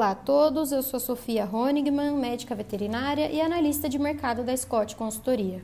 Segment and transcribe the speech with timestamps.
[0.00, 4.96] Olá a todos, eu sou Sofia Honigman, médica veterinária e analista de mercado da Scott
[4.96, 5.62] Consultoria.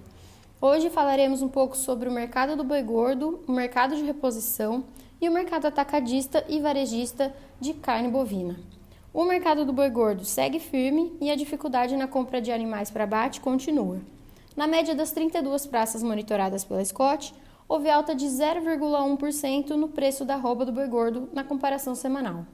[0.61, 4.85] Hoje falaremos um pouco sobre o mercado do boi gordo, o mercado de reposição
[5.22, 8.61] e o mercado atacadista e varejista de carne bovina.
[9.11, 13.04] O mercado do boi gordo segue firme e a dificuldade na compra de animais para
[13.04, 14.03] abate continua.
[14.54, 17.33] Na média das 32 praças monitoradas pela Scott,
[17.66, 22.45] houve alta de 0,1% no preço da roupa do boi gordo na comparação semanal.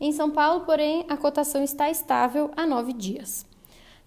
[0.00, 3.44] Em São Paulo, porém, a cotação está estável há nove dias.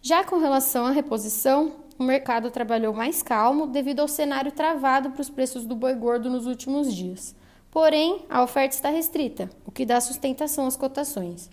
[0.02, 5.22] Já com relação à reposição, o mercado trabalhou mais calmo devido ao cenário travado para
[5.22, 7.36] os preços do boi gordo nos últimos dias.
[7.70, 11.48] Porém, a oferta está restrita, o que dá sustentação às cotações.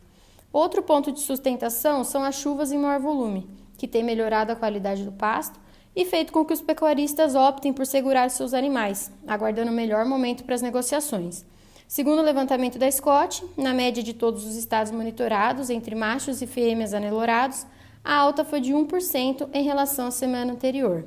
[0.51, 3.47] Outro ponto de sustentação são as chuvas em maior volume,
[3.77, 5.61] que tem melhorado a qualidade do pasto
[5.95, 10.45] e feito com que os pecuaristas optem por segurar seus animais, aguardando o melhor momento
[10.45, 11.45] para as negociações.
[11.91, 16.47] Segundo o levantamento da Scott, na média de todos os estados monitorados, entre machos e
[16.47, 17.67] fêmeas anelorados,
[18.05, 21.05] a alta foi de 1% em relação à semana anterior.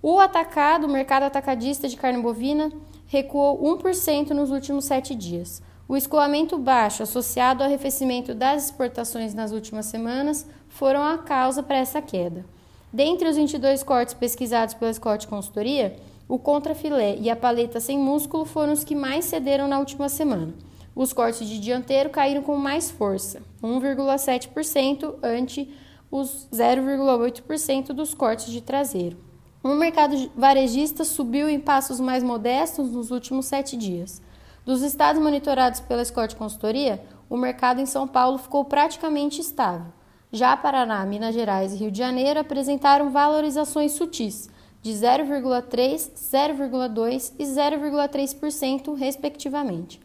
[0.00, 2.70] O atacado, o mercado atacadista de carne bovina,
[3.08, 5.60] recuou 1% nos últimos sete dias.
[5.88, 11.78] O escoamento baixo, associado ao arrefecimento das exportações nas últimas semanas, foram a causa para
[11.78, 12.44] essa queda.
[12.92, 15.96] Dentre os 22 cortes pesquisados pela Scott Consultoria,
[16.28, 20.54] o contrafilé e a paleta sem músculo foram os que mais cederam na última semana.
[20.94, 25.72] Os cortes de dianteiro caíram com mais força, 1,7% ante
[26.10, 29.18] os 0,8% dos cortes de traseiro.
[29.62, 34.22] O mercado varejista subiu em passos mais modestos nos últimos sete dias.
[34.64, 39.92] Dos estados monitorados pela Scott Consultoria, o mercado em São Paulo ficou praticamente estável.
[40.32, 44.48] Já Paraná, Minas Gerais e Rio de Janeiro apresentaram valorizações sutis,
[44.86, 50.00] de 0,3%, 0,2% e 0,3%, respectivamente.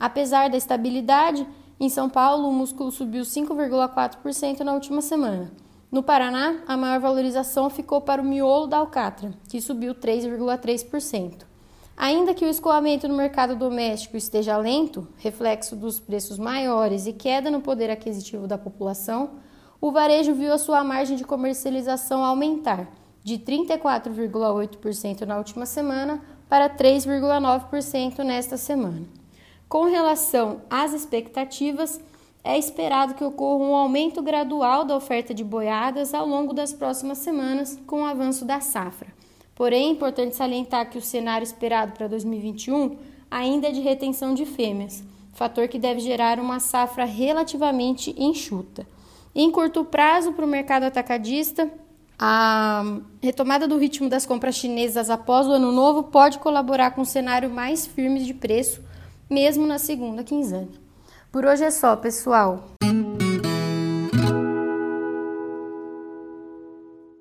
[0.00, 1.46] Apesar da estabilidade,
[1.78, 5.52] em São Paulo o músculo subiu 5,4% na última semana.
[5.90, 11.44] No Paraná, a maior valorização ficou para o miolo da alcatra, que subiu 3,3%.
[11.94, 17.50] Ainda que o escoamento no mercado doméstico esteja lento, reflexo dos preços maiores e queda
[17.50, 19.32] no poder aquisitivo da população,
[19.78, 22.88] o varejo viu a sua margem de comercialização aumentar
[23.24, 29.06] de 34,8% na última semana para 3,9% nesta semana.
[29.68, 32.00] Com relação às expectativas,
[32.44, 37.18] é esperado que ocorra um aumento gradual da oferta de boiadas ao longo das próximas
[37.18, 39.08] semanas com o avanço da safra.
[39.54, 42.96] Porém, é importante salientar que o cenário esperado para 2021
[43.30, 48.86] ainda é de retenção de fêmeas, fator que deve gerar uma safra relativamente enxuta.
[49.34, 51.70] Em curto prazo, para o mercado atacadista,
[52.18, 52.84] a
[53.22, 57.50] retomada do ritmo das compras chinesas após o ano novo pode colaborar com um cenário
[57.50, 58.82] mais firme de preço,
[59.28, 60.68] mesmo na segunda quinzena.
[61.30, 62.72] Por hoje é só, pessoal.